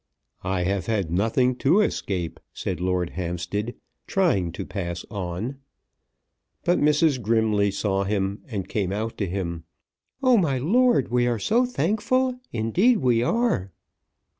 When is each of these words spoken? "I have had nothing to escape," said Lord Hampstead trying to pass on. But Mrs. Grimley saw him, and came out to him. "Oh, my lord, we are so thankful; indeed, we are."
"I 0.43 0.63
have 0.63 0.87
had 0.87 1.11
nothing 1.11 1.55
to 1.57 1.81
escape," 1.81 2.39
said 2.53 2.81
Lord 2.81 3.11
Hampstead 3.11 3.75
trying 4.07 4.51
to 4.53 4.65
pass 4.65 5.05
on. 5.11 5.57
But 6.63 6.79
Mrs. 6.79 7.21
Grimley 7.21 7.69
saw 7.71 8.03
him, 8.05 8.41
and 8.47 8.67
came 8.67 8.91
out 8.91 9.15
to 9.19 9.27
him. 9.27 9.63
"Oh, 10.23 10.37
my 10.37 10.57
lord, 10.57 11.09
we 11.11 11.27
are 11.27 11.37
so 11.37 11.67
thankful; 11.67 12.39
indeed, 12.51 12.97
we 12.97 13.21
are." 13.21 13.71